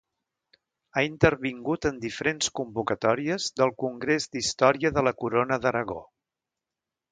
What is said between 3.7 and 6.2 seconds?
Congrés d'Història de la Corona d'Aragó.